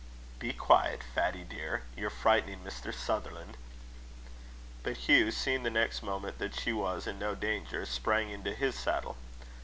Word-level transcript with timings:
"Be 0.39 0.51
quiet, 0.51 1.03
Fatty 1.13 1.43
dear; 1.43 1.83
you're 1.95 2.09
frightening 2.09 2.61
Mr. 2.63 2.91
Sutherland." 2.91 3.55
But 4.81 4.97
Hugh, 4.97 5.29
seeing 5.29 5.61
the 5.61 5.69
next 5.69 6.01
moment 6.01 6.39
that 6.39 6.55
she 6.55 6.73
was 6.73 7.05
in 7.05 7.19
no 7.19 7.35
danger, 7.35 7.85
sprang 7.85 8.31
into 8.31 8.55
his 8.55 8.73
saddle. 8.73 9.15